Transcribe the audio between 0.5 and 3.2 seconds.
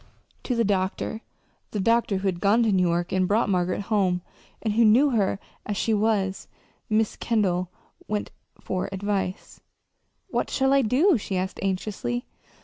the doctor the doctor who had gone to New York